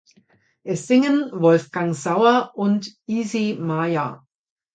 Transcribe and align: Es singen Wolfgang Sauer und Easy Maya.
Es 0.63 0.87
singen 0.87 1.29
Wolfgang 1.31 1.93
Sauer 1.95 2.53
und 2.55 2.91
Easy 3.05 3.55
Maya. 3.61 4.25